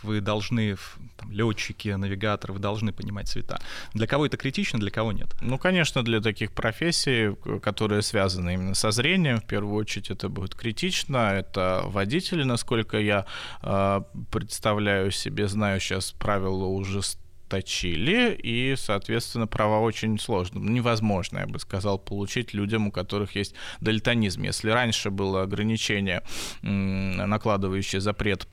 [0.03, 0.77] вы должны,
[1.17, 3.59] там, летчики, навигаторы, вы должны понимать цвета.
[3.93, 5.35] Для кого это критично, для кого нет?
[5.41, 10.55] Ну, конечно, для таких профессий, которые связаны именно со зрением, в первую очередь это будет
[10.55, 11.33] критично.
[11.33, 13.25] Это водители, насколько я
[13.61, 17.01] э, представляю себе, знаю сейчас правила уже
[17.45, 23.55] ужесточили, и, соответственно, права очень сложно, невозможно, я бы сказал, получить людям, у которых есть
[23.81, 24.43] дальтонизм.
[24.43, 26.23] Если раньше было ограничение,
[26.61, 28.47] накладывающее запрет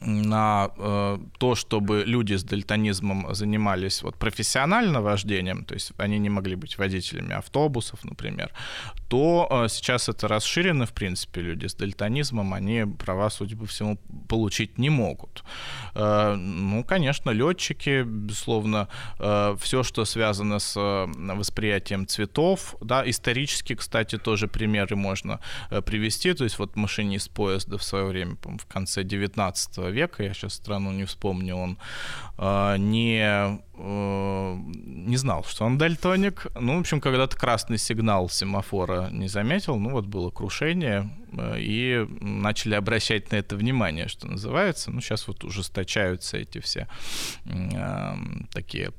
[0.00, 6.30] на э, то, чтобы люди с дальтонизмом занимались вот, профессионально вождением, то есть они не
[6.30, 8.52] могли быть водителями автобусов, например,
[9.08, 13.98] то э, сейчас это расширено, в принципе, люди с дальтонизмом, они права, судя по всему,
[14.28, 15.44] получить не могут.
[15.94, 23.74] Э, ну, конечно, летчики, безусловно, э, все, что связано с э, восприятием цветов, да, исторически,
[23.74, 28.66] кстати, тоже примеры можно э, привести, то есть вот машинист поезда в свое время, в
[28.66, 31.78] конце 19 века, я сейчас страну не вспомню, он
[32.38, 36.46] э, не, э, не знал, что он дальтоник.
[36.58, 42.06] Ну, в общем, когда-то красный сигнал семафора не заметил, ну вот было крушение, э, и
[42.20, 44.90] начали обращать на это внимание, что называется.
[44.90, 46.88] Ну, сейчас вот ужесточаются эти все
[47.46, 48.14] э,
[48.52, 48.92] такие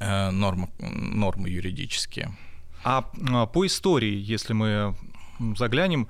[0.00, 2.32] э, нормы, нормы юридические.
[2.84, 4.94] А, а по истории, если мы
[5.56, 6.08] заглянем,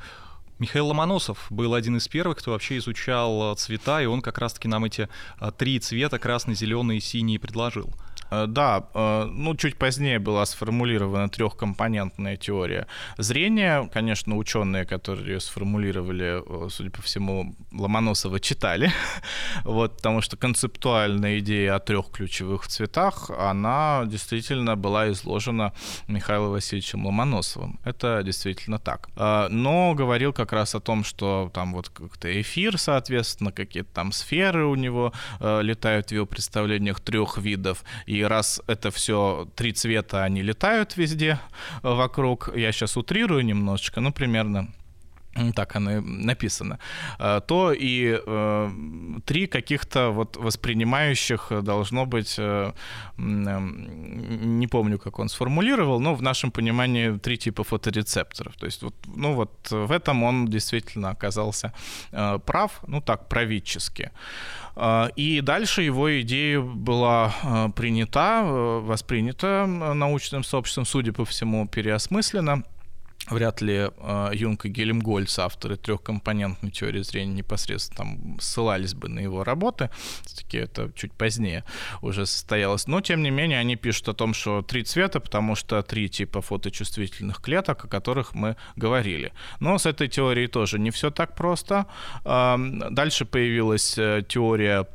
[0.58, 4.84] Михаил Ломоносов был один из первых, кто вообще изучал цвета, и он как раз-таки нам
[4.84, 7.94] эти а, три цвета, красный, зеленый и синий, предложил.
[8.30, 12.86] Э, да, э, ну чуть позднее была сформулирована трехкомпонентная теория
[13.18, 13.88] зрения.
[13.92, 18.92] Конечно, ученые, которые ее сформулировали, э, судя по всему, Ломоносова читали,
[19.64, 25.72] вот, потому что концептуальная идея о трех ключевых цветах, она действительно была изложена
[26.08, 27.78] Михаилом Васильевичем Ломоносовым.
[27.84, 29.08] Это действительно так.
[29.50, 34.66] Но говорил как раз о том, что там вот как-то эфир, соответственно, какие-то там сферы
[34.66, 40.24] у него летают в его представлениях трех видов, и и раз это все три цвета,
[40.24, 41.38] они летают везде
[41.82, 44.68] вокруг, я сейчас утрирую немножечко, ну, примерно
[45.54, 46.78] так оно и написано,
[47.18, 48.70] э, то и э,
[49.24, 52.72] три каких-то вот воспринимающих должно быть, э,
[53.18, 53.60] э,
[54.40, 58.56] не помню, как он сформулировал, но в нашем понимании три типа фоторецепторов.
[58.56, 61.72] То есть вот, ну вот в этом он действительно оказался
[62.12, 64.10] э, прав, ну так, правительски.
[64.76, 72.62] Э, и дальше его идея была э, принята, воспринята научным сообществом, судя по всему, переосмыслена
[73.30, 79.20] вряд ли э, Юнг и Гельмгольц, авторы трехкомпонентной теории зрения, непосредственно там ссылались бы на
[79.20, 79.90] его работы.
[80.24, 81.64] Все-таки это чуть позднее
[82.02, 82.86] уже состоялось.
[82.86, 86.40] Но, тем не менее, они пишут о том, что три цвета, потому что три типа
[86.40, 89.32] фоточувствительных клеток, о которых мы говорили.
[89.60, 91.86] Но с этой теорией тоже не все так просто.
[92.24, 92.56] Э,
[92.90, 94.86] дальше появилась э, теория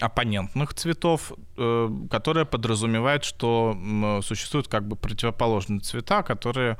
[0.00, 3.76] оппонентных цветов, э, которая подразумевает, что
[4.22, 6.76] существуют как бы противоположные цвета, которые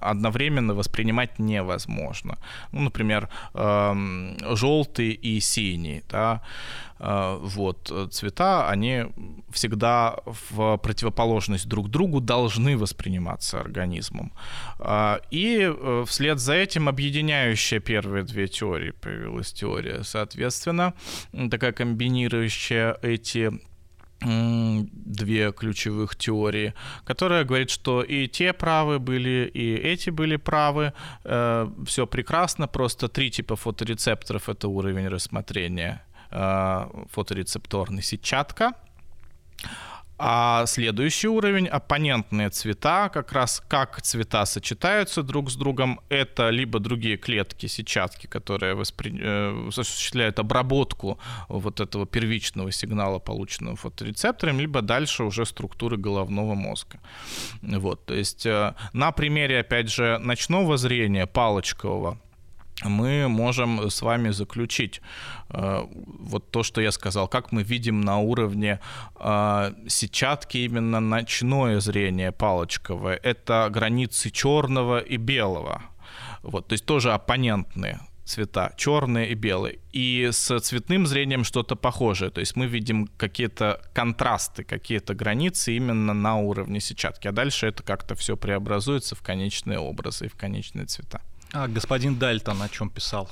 [0.00, 2.38] одновременно воспринимать невозможно.
[2.72, 6.02] Ну, например, эм, желтый и синий.
[6.10, 6.40] Да?
[7.04, 9.04] Э, вот, э, цвета, они
[9.52, 14.32] всегда в противоположность друг другу должны восприниматься организмом.
[14.78, 15.70] Э, и
[16.06, 20.94] вслед за этим объединяющая первые две теории появилась теория, соответственно,
[21.50, 23.52] такая комбинирующая эти
[24.20, 26.72] две ключевых теории,
[27.04, 30.92] которая говорит, что и те правы были, и эти были правы,
[31.24, 36.00] э, все прекрасно, просто три типа фоторецепторов— это уровень рассмотрения
[36.34, 38.72] Э, фоторецепторный сетчатка.
[40.18, 46.78] А следующий уровень, оппонентные цвета, как раз как цвета сочетаются друг с другом, это либо
[46.80, 49.16] другие клетки сетчатки, которые воспри...
[49.20, 51.18] Э, осуществляют обработку
[51.48, 56.98] вот этого первичного сигнала, полученного фоторецептором, либо дальше уже структуры головного мозга.
[57.62, 62.18] Вот, то есть э, на примере, опять же, ночного зрения, палочкового,
[62.82, 65.00] мы можем с вами заключить
[65.50, 65.86] э,
[66.18, 68.80] вот то, что я сказал, как мы видим на уровне
[69.16, 73.20] э, сетчатки именно ночное зрение палочковое.
[73.22, 75.82] Это границы черного и белого.
[76.42, 79.78] Вот, то есть тоже оппонентные цвета, черные и белые.
[79.92, 82.30] И с цветным зрением что-то похожее.
[82.30, 87.28] То есть мы видим какие-то контрасты, какие-то границы именно на уровне сетчатки.
[87.28, 91.20] А дальше это как-то все преобразуется в конечные образы и в конечные цвета.
[91.54, 93.30] А господин Дальтон о чем писал?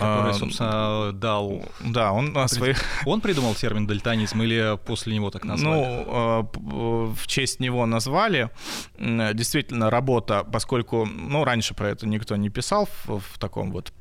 [0.00, 1.62] который, а, собственно, дал...
[1.80, 2.82] Да, он о своих...
[3.04, 6.04] Он придумал термин дальтонизм или после него так назвали?
[6.06, 8.48] Ну, в честь него назвали.
[8.98, 13.92] Действительно, работа, поскольку, ну, раньше про это никто не писал в, в таком вот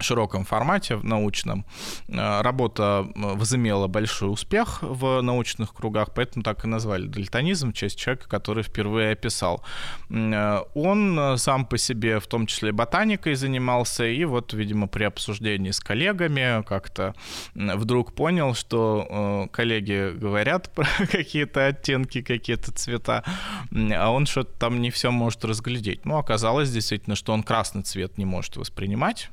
[0.00, 1.64] широком формате в научном.
[2.08, 7.74] Э, работа э, возымела большой успех в научных кругах, поэтому так и назвали дальтонизм в
[7.74, 9.62] человека, который впервые описал.
[10.10, 15.70] Э, он сам по себе в том числе ботаникой занимался, и вот, видимо, при обсуждении
[15.70, 17.14] с коллегами как-то
[17.54, 23.24] вдруг понял, что коллеги говорят про какие-то оттенки, какие-то цвета,
[23.72, 26.04] а он что-то там не все может разглядеть.
[26.04, 29.30] Ну, оказалось действительно, что он красный цвет не может воспринимать,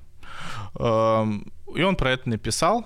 [0.78, 2.86] и он про это написал,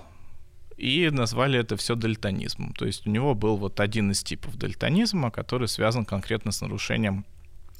[0.80, 2.72] и назвали это все дальтонизмом.
[2.72, 7.26] То есть у него был вот один из типов дальтонизма, который связан конкретно с нарушением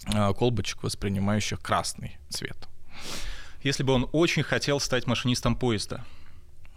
[0.06, 2.68] э, колбочек, воспринимающих красный цвет.
[3.62, 6.04] Если бы он очень хотел стать машинистом поезда,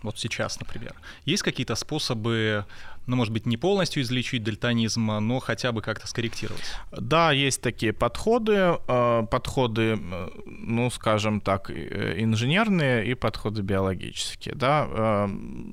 [0.03, 0.93] вот сейчас, например.
[1.25, 2.65] Есть какие-то способы,
[3.07, 6.63] ну, может быть, не полностью излечить дальтонизм, но хотя бы как-то скорректировать?
[6.91, 8.77] Да, есть такие подходы.
[8.87, 14.55] Э, подходы, э, ну, скажем так, э, инженерные и подходы биологические.
[14.55, 15.27] Да?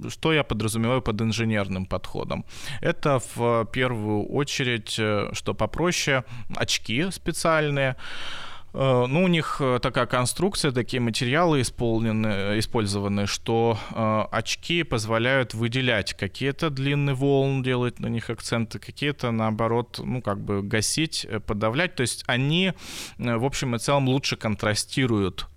[0.08, 2.44] Что я подразумеваю под инженерным подходом?
[2.80, 4.90] Это в первую очередь,
[5.32, 6.24] что попроще,
[6.56, 7.96] очки специальные,
[8.72, 16.14] ну, у них э, такая конструкция, такие материалы исполнены, использованы, что э, очки позволяют выделять
[16.14, 21.96] какие-то длины волн, делать на них акценты, какие-то, наоборот, ну, как бы гасить, подавлять.
[21.96, 22.72] То есть они,
[23.18, 25.49] в общем и целом, лучше контрастируют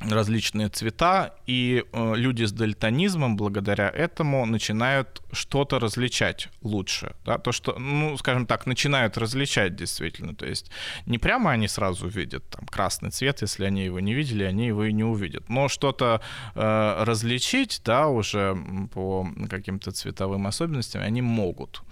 [0.00, 7.14] различные цвета, и э, люди с дальтонизмом благодаря этому начинают что-то различать лучше.
[7.24, 7.38] Да?
[7.38, 10.34] То, что, ну, скажем так, начинают различать действительно.
[10.34, 10.70] То есть
[11.06, 14.84] не прямо они сразу видят там, красный цвет, если они его не видели, они его
[14.84, 15.48] и не увидят.
[15.48, 16.20] Но что-то
[16.54, 18.56] э, различить, да, уже
[18.92, 21.82] по каким-то цветовым особенностям они могут.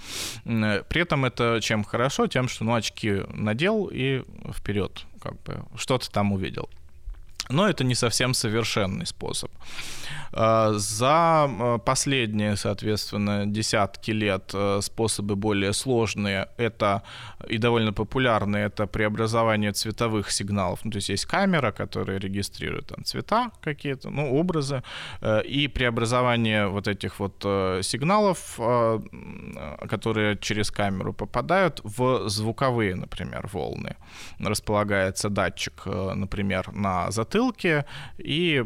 [0.44, 2.26] При этом это чем хорошо?
[2.26, 6.68] Тем, что ну, очки надел и вперед, как бы что-то там увидел.
[7.50, 9.50] Но это не совсем совершенный способ.
[10.36, 17.02] А, за а, последние, соответственно, десятки лет а, способы более сложные это
[17.48, 20.80] и довольно популярные это преобразование цветовых сигналов.
[20.84, 24.82] Ну, то есть есть камера, которая регистрирует там цвета какие-то, ну, образы,
[25.44, 27.34] и преобразование вот этих вот
[27.82, 28.58] сигналов,
[29.88, 33.96] которые через камеру попадают в звуковые, например, волны.
[34.38, 37.33] Располагается датчик, например, на затылке,
[38.18, 38.64] и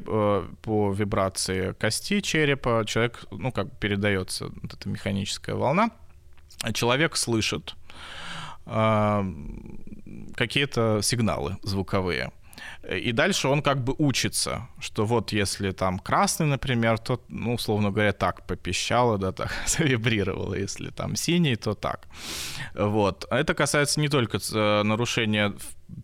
[0.62, 5.90] по вибрации кости черепа человек, ну, как передается вот эта механическая волна,
[6.74, 7.74] человек слышит
[8.66, 9.22] э,
[10.34, 12.32] какие-то сигналы звуковые.
[12.90, 17.90] И дальше он как бы учится, что вот если там красный, например, то, ну, условно
[17.90, 20.54] говоря, так попищало, да, так завибрировало.
[20.54, 22.08] Если там синий, то так.
[22.74, 23.26] Вот.
[23.30, 25.54] Это касается не только э, нарушения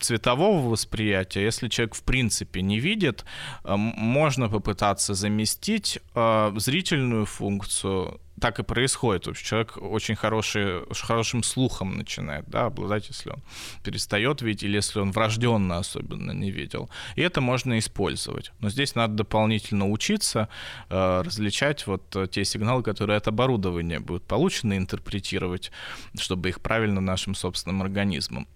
[0.00, 3.24] цветового восприятия, если человек в принципе не видит,
[3.64, 8.20] э, можно попытаться заместить э, зрительную функцию.
[8.40, 9.26] Так и происходит.
[9.26, 13.42] Вообще человек очень хороший, хорошим слухом начинает да, обладать, если он
[13.82, 16.90] перестает видеть, или если он врожденно особенно не видел.
[17.14, 18.52] И это можно использовать.
[18.60, 20.48] Но здесь надо дополнительно учиться
[20.90, 25.70] э, различать вот те сигналы, которые от оборудования будут получены, интерпретировать,
[26.18, 28.48] чтобы их правильно нашим собственным организмом.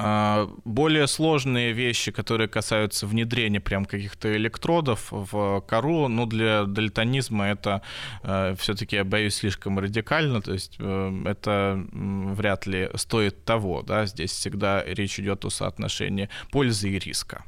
[0.00, 7.46] А, более сложные вещи, которые касаются внедрения прям каких-то электродов в кору, ну, для дальтонизма
[7.48, 7.82] это
[8.22, 14.06] э, все-таки, я боюсь, слишком радикально, то есть э, это вряд ли стоит того, да,
[14.06, 17.42] здесь всегда речь идет о соотношении пользы и риска.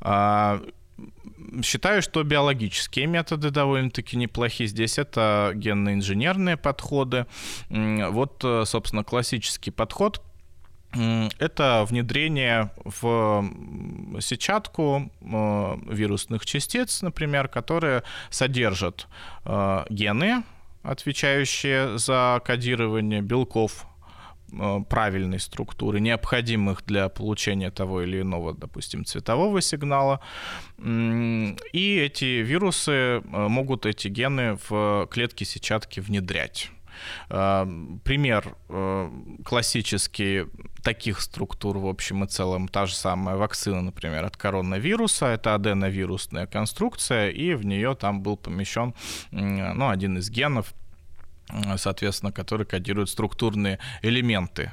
[0.00, 0.62] А,
[1.64, 4.68] считаю, что биологические методы довольно-таки неплохие.
[4.68, 7.26] Здесь это генно-инженерные подходы.
[7.68, 10.22] Вот, э, собственно, классический подход
[10.92, 13.44] это внедрение в
[14.20, 19.06] сетчатку э, вирусных частиц, например, которые содержат
[19.44, 20.42] э, гены,
[20.82, 23.86] отвечающие за кодирование белков
[24.88, 30.20] правильной структуры, необходимых для получения того или иного, допустим, цветового сигнала.
[30.76, 36.72] И эти вирусы могут эти гены в клетки сетчатки внедрять.
[37.28, 38.54] Пример
[39.44, 40.46] классический
[40.82, 46.46] таких структур, в общем и целом, та же самая вакцина, например, от коронавируса, это аденовирусная
[46.46, 48.94] конструкция, и в нее там был помещен
[49.30, 50.74] ну, один из генов,
[51.76, 54.72] соответственно, который кодирует структурные элементы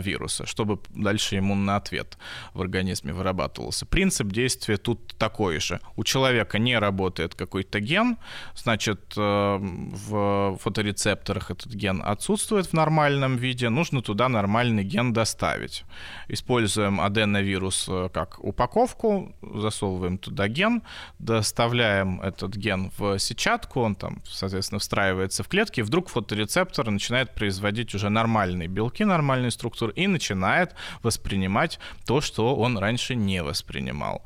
[0.00, 2.18] вируса, чтобы дальше иммунный ответ
[2.54, 3.86] в организме вырабатывался.
[3.86, 5.80] Принцип действия тут такой же.
[5.96, 8.16] У человека не работает какой-то ген,
[8.54, 15.84] значит, э, в фоторецепторах этот ген отсутствует в нормальном виде, нужно туда нормальный ген доставить.
[16.28, 20.82] Используем аденовирус э, как упаковку, засовываем туда ген,
[21.18, 27.94] доставляем этот ген в сетчатку, он там, соответственно, встраивается в клетки, вдруг фоторецептор начинает производить
[27.94, 34.22] уже нормальные белки, нормальные структуры, структур и начинает воспринимать то, что он раньше не воспринимал.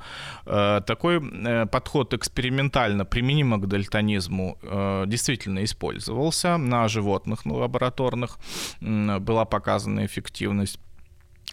[0.46, 8.38] Э, такой э, подход экспериментально применимо к дальтонизму э, действительно использовался на животных на лабораторных.
[8.80, 10.80] Была показана эффективность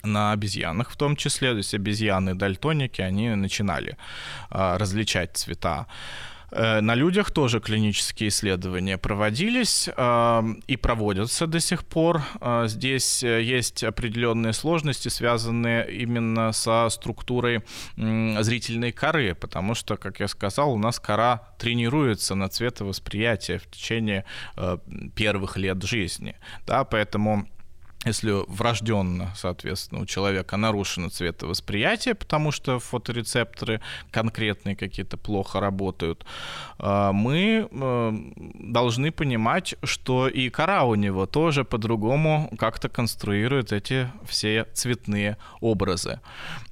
[0.04, 3.96] на обезьянах в том числе, то есть обезьяны-дальтоники, они начинали
[4.50, 5.86] различать цвета.
[6.54, 12.22] Э, на людях тоже клинические исследования проводились э, и проводятся до сих пор.
[12.40, 17.62] Э, здесь есть определенные сложности, связанные именно со структурой
[17.96, 24.24] зрительной коры, потому что, как я сказал, у нас кора тренируется на цветовосприятие в течение
[25.14, 26.36] первых лет жизни.
[26.66, 27.48] Да, поэтому
[28.04, 33.80] если врожденно, соответственно, у человека нарушено цветовосприятие, потому что фоторецепторы
[34.10, 36.24] конкретные какие-то плохо работают,
[36.78, 38.12] а, мы э,
[38.54, 46.20] должны понимать, что и кора у него тоже по-другому как-то конструирует эти все цветные образы.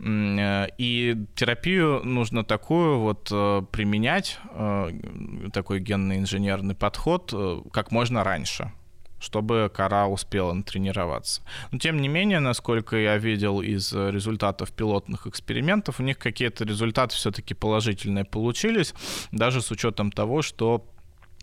[0.01, 4.39] Э, и терапию нужно такую вот э, применять,
[5.53, 7.33] такой генно-инженерный подход,
[7.73, 8.73] как можно раньше
[9.23, 11.43] чтобы кора успела натренироваться.
[11.71, 17.15] Но тем не менее, насколько я видел из результатов пилотных экспериментов, у них какие-то результаты
[17.15, 18.95] все-таки положительные получились,
[19.31, 20.85] даже с учетом того, что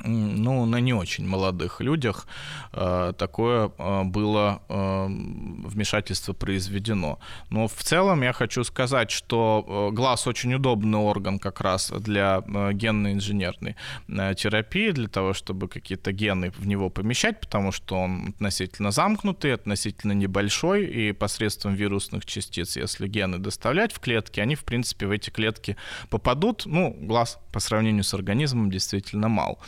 [0.03, 2.27] ну, на не очень молодых людях
[2.73, 7.19] э, такое э, было э, вмешательство произведено.
[7.49, 12.41] Но в целом я хочу сказать, что глаз очень удобный орган как раз для
[12.73, 13.75] генно-инженерной
[14.07, 19.53] э, терапии, для того, чтобы какие-то гены в него помещать, потому что он относительно замкнутый,
[19.53, 25.11] относительно небольшой, и посредством вирусных частиц, если гены доставлять в клетки, они, в принципе, в
[25.11, 25.75] эти клетки
[26.09, 26.63] попадут.
[26.65, 29.59] Ну, глаз по сравнению с организмом действительно мал.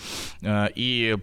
[0.41, 1.15] Э, и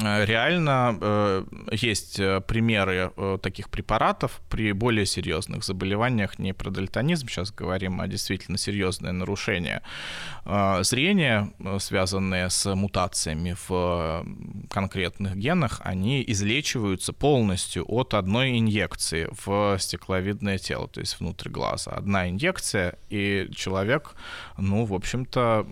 [0.00, 2.16] Э, реально э, есть
[2.46, 3.12] примеры
[3.42, 9.82] таких препаратов при более серьезных заболеваниях, не про дальтонизм, сейчас говорим, а действительно серьезное нарушение
[10.80, 14.24] зрения, связанные с мутациями в
[14.70, 21.92] конкретных генах, они излечиваются полностью от одной инъекции в стекловидное тело, то есть внутрь глаза.
[21.92, 24.14] Одна инъекция, и человек,
[24.58, 25.66] ну, в общем-то,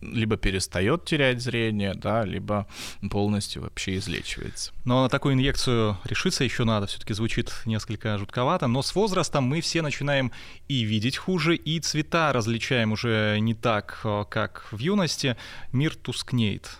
[0.00, 2.66] либо перестает терять зрение, да, либо
[3.10, 4.72] полностью вообще излечивается.
[4.84, 9.60] Но на такую инъекцию решиться еще надо, все-таки звучит несколько жутковато, но с возрастом мы
[9.60, 10.32] все начинаем
[10.68, 15.36] и видеть хуже, и цвета различаем уже не так, э, как в юности,
[15.72, 16.78] мир тускнеет.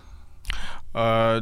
[0.92, 1.40] А,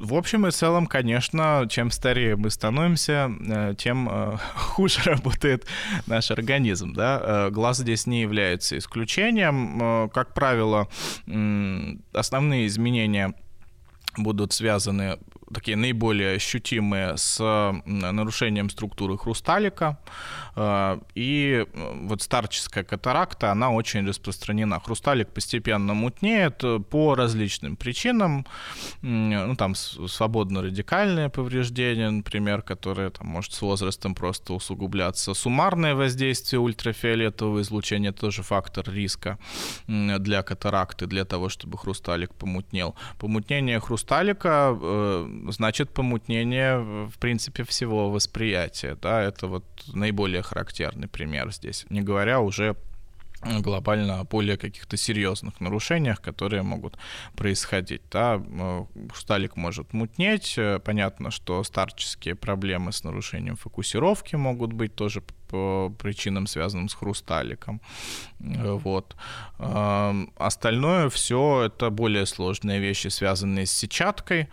[0.00, 5.66] в общем и целом, конечно, чем старее мы становимся, э, тем э, хуже работает
[6.06, 6.94] наш организм.
[6.94, 7.20] Да?
[7.22, 10.10] Э, глаз здесь не является исключением.
[10.10, 10.88] Как правило,
[12.12, 13.34] основные изменения
[14.16, 15.18] будут связаны
[15.52, 17.38] такие наиболее ощутимые с
[17.84, 19.98] нарушением структуры хрусталика.
[20.56, 24.80] Э, и э, вот старческая катаракта, она очень распространена.
[24.80, 28.46] Хрусталик постепенно мутнеет по различным причинам.
[29.02, 35.34] Ну, там свободно-радикальное повреждение, например, которое там, может с возрастом просто усугубляться.
[35.34, 39.38] Суммарное воздействие ультрафиолетового излучения тоже фактор риска
[39.86, 42.94] для катаракты, для того, чтобы хрусталик помутнел.
[43.18, 48.96] Помутнение хрусталика э, значит помутнение, в принципе, всего восприятия.
[49.00, 51.86] Да, это вот наиболее характерный пример здесь.
[51.90, 52.76] Не говоря уже
[53.60, 56.98] глобально о более каких-то серьезных нарушениях, которые могут
[57.36, 58.02] происходить.
[58.10, 58.42] Да,
[59.14, 60.58] сталик может мутнеть.
[60.84, 67.80] Понятно, что старческие проблемы с нарушением фокусировки могут быть тоже по причинам, связанным с хрусталиком.
[68.40, 69.14] Вот.
[70.36, 74.48] Остальное все это более сложные вещи, связанные с сетчаткой.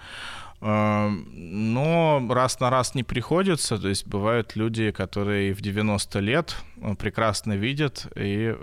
[0.62, 6.56] Но раз на раз не приходится, то есть бывают люди, которые в 90 лет
[6.98, 8.56] прекрасно видят, и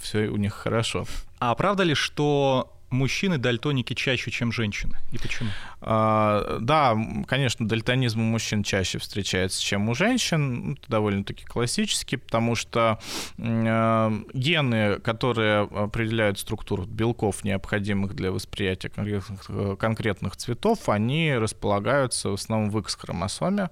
[0.00, 1.04] все у них хорошо.
[1.38, 4.96] А правда ли, что мужчины дальтоники чаще, чем женщины?
[5.12, 5.50] И почему?
[5.80, 10.72] А, да, конечно, дальтонизм у мужчин чаще встречается, чем у женщин.
[10.72, 12.98] Это довольно-таки классический, потому что
[13.38, 22.34] э, гены, которые определяют структуру белков, необходимых для восприятия конкретных, конкретных цветов, они располагаются в
[22.34, 23.70] основном в X-хромосоме.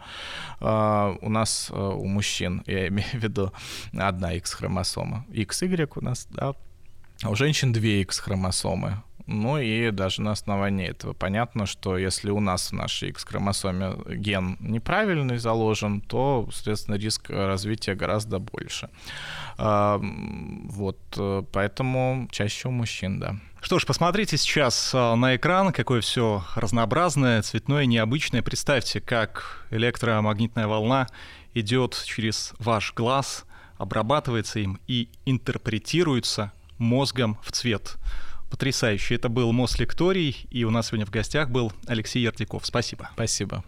[0.61, 3.53] Э, у нас, э, у мужчин, я имею в виду,
[3.93, 5.25] одна X-хромосома.
[5.31, 6.55] XY у нас, да,
[7.23, 9.03] а у женщин две X-хромосомы.
[9.27, 14.59] Ну и даже на основании этого понятно, что если у нас в нашей X-хромосоме ген
[14.61, 18.91] неправильный заложен, то, соответственно, риск развития гораздо больше.
[19.57, 20.99] А, вот,
[21.53, 23.37] поэтому чаще у мужчин, да.
[23.63, 28.43] Что ж, посмотрите сейчас а, на экран, какое все разнообразное, цветное, необычное.
[28.43, 31.07] Представьте, как электромагнитная волна
[31.55, 33.47] идет через ваш глаз,
[33.79, 37.97] обрабатывается им и интерпретируется мозгом в цвет.
[38.51, 39.17] Потрясающе.
[39.17, 42.65] Это был Мос Лекторий, и у нас сегодня в гостях был Алексей Яртяков.
[42.65, 43.11] Спасибо.
[43.15, 43.65] Спасибо.